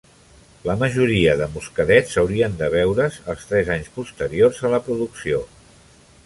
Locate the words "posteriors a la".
3.99-4.81